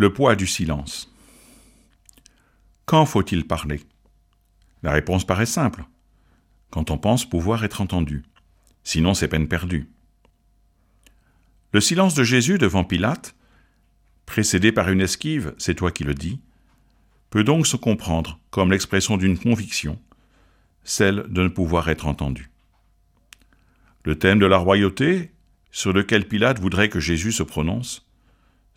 Le 0.00 0.12
poids 0.12 0.36
du 0.36 0.46
silence. 0.46 1.12
Quand 2.84 3.04
faut-il 3.04 3.48
parler? 3.48 3.82
La 4.84 4.92
réponse 4.92 5.26
paraît 5.26 5.44
simple. 5.44 5.84
Quand 6.70 6.92
on 6.92 6.98
pense 6.98 7.28
pouvoir 7.28 7.64
être 7.64 7.80
entendu. 7.80 8.22
Sinon, 8.84 9.12
c'est 9.12 9.26
peine 9.26 9.48
perdue. 9.48 9.90
Le 11.72 11.80
silence 11.80 12.14
de 12.14 12.22
Jésus 12.22 12.58
devant 12.58 12.84
Pilate, 12.84 13.34
précédé 14.24 14.70
par 14.70 14.88
une 14.88 15.00
esquive, 15.00 15.52
c'est 15.58 15.74
toi 15.74 15.90
qui 15.90 16.04
le 16.04 16.14
dis, 16.14 16.40
peut 17.30 17.42
donc 17.42 17.66
se 17.66 17.76
comprendre 17.76 18.38
comme 18.50 18.70
l'expression 18.70 19.16
d'une 19.16 19.36
conviction, 19.36 20.00
celle 20.84 21.24
de 21.28 21.42
ne 21.42 21.48
pouvoir 21.48 21.88
être 21.88 22.06
entendu. 22.06 22.52
Le 24.04 24.16
thème 24.16 24.38
de 24.38 24.46
la 24.46 24.58
royauté, 24.58 25.32
sur 25.72 25.92
lequel 25.92 26.28
Pilate 26.28 26.60
voudrait 26.60 26.88
que 26.88 27.00
Jésus 27.00 27.32
se 27.32 27.42
prononce, 27.42 28.07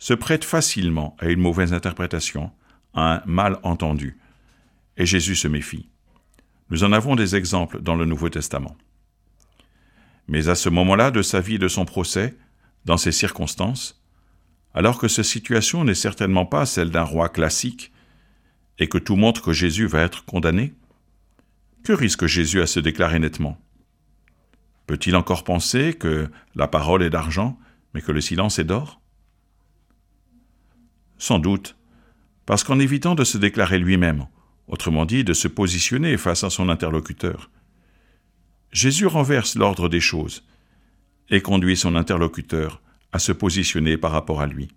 se 0.02 0.14
prête 0.14 0.44
facilement 0.44 1.16
à 1.20 1.28
une 1.28 1.38
mauvaise 1.38 1.72
interprétation, 1.72 2.50
à 2.92 3.18
un 3.18 3.22
mal 3.24 3.60
entendu, 3.62 4.18
et 4.96 5.06
Jésus 5.06 5.36
se 5.36 5.46
méfie. 5.46 5.90
Nous 6.70 6.82
en 6.82 6.90
avons 6.90 7.14
des 7.14 7.36
exemples 7.36 7.80
dans 7.80 7.94
le 7.94 8.04
Nouveau 8.04 8.28
Testament. 8.28 8.76
Mais 10.26 10.48
à 10.48 10.56
ce 10.56 10.68
moment-là 10.68 11.12
de 11.12 11.22
sa 11.22 11.38
vie 11.38 11.54
et 11.54 11.60
de 11.60 11.68
son 11.68 11.84
procès, 11.84 12.36
dans 12.84 12.96
ces 12.96 13.12
circonstances, 13.12 14.02
alors 14.74 14.98
que 14.98 15.06
cette 15.06 15.24
situation 15.24 15.84
n'est 15.84 15.94
certainement 15.94 16.46
pas 16.46 16.66
celle 16.66 16.90
d'un 16.90 17.04
roi 17.04 17.28
classique, 17.28 17.92
et 18.80 18.88
que 18.88 18.98
tout 18.98 19.14
montre 19.14 19.40
que 19.40 19.52
Jésus 19.52 19.86
va 19.86 20.00
être 20.00 20.24
condamné, 20.24 20.74
que 21.84 21.92
risque 21.92 22.26
Jésus 22.26 22.60
à 22.60 22.66
se 22.66 22.80
déclarer 22.80 23.20
nettement? 23.20 23.56
Peut-il 24.88 25.14
encore 25.14 25.44
penser 25.44 25.94
que 25.94 26.28
la 26.56 26.66
parole 26.66 27.04
est 27.04 27.10
d'argent, 27.10 27.56
mais 27.94 28.02
que 28.02 28.10
le 28.10 28.20
silence 28.20 28.58
est 28.58 28.64
d'or? 28.64 29.01
Sans 31.22 31.38
doute, 31.38 31.76
parce 32.46 32.64
qu'en 32.64 32.80
évitant 32.80 33.14
de 33.14 33.22
se 33.22 33.38
déclarer 33.38 33.78
lui-même, 33.78 34.26
autrement 34.66 35.04
dit 35.04 35.22
de 35.22 35.32
se 35.34 35.46
positionner 35.46 36.16
face 36.16 36.42
à 36.42 36.50
son 36.50 36.68
interlocuteur, 36.68 37.48
Jésus 38.72 39.06
renverse 39.06 39.54
l'ordre 39.54 39.88
des 39.88 40.00
choses 40.00 40.44
et 41.30 41.40
conduit 41.40 41.76
son 41.76 41.94
interlocuteur 41.94 42.82
à 43.12 43.20
se 43.20 43.30
positionner 43.30 43.96
par 43.96 44.10
rapport 44.10 44.40
à 44.40 44.48
lui. 44.48 44.74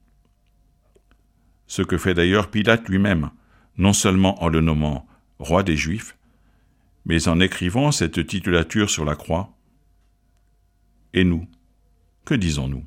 Ce 1.65 1.81
que 1.81 1.97
fait 1.97 2.13
d'ailleurs 2.13 2.51
Pilate 2.51 2.89
lui-même, 2.89 3.31
non 3.79 3.93
seulement 3.93 4.43
en 4.43 4.47
le 4.47 4.61
nommant 4.61 5.07
roi 5.39 5.63
des 5.63 5.75
Juifs, 5.75 6.15
mais 7.05 7.27
en 7.27 7.39
écrivant 7.39 7.91
cette 7.91 8.27
titulature 8.27 8.91
sur 8.91 9.03
la 9.03 9.15
croix. 9.15 9.57
Et 11.15 11.23
nous, 11.23 11.47
que 12.23 12.35
disons-nous? 12.35 12.85